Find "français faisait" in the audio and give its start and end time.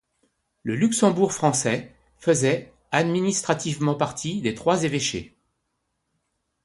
1.31-2.73